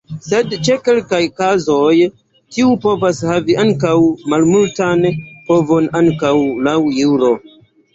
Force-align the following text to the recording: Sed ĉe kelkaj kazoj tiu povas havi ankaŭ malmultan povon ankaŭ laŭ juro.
Sed 0.27 0.53
ĉe 0.67 0.77
kelkaj 0.87 1.19
kazoj 1.41 1.91
tiu 2.57 2.73
povas 2.87 3.21
havi 3.35 3.61
ankaŭ 3.67 3.95
malmultan 4.35 5.09
povon 5.53 5.95
ankaŭ 6.05 6.37
laŭ 6.71 6.79
juro. 7.03 7.37